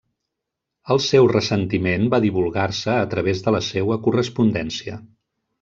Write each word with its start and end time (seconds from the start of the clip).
El 0.95 1.01
seu 1.07 1.27
ressentiment 1.31 2.09
va 2.15 2.21
divulgar-se 2.25 2.97
a 3.05 3.07
través 3.15 3.47
de 3.49 3.57
la 3.57 3.63
seua 3.71 4.03
correspondència. 4.09 4.99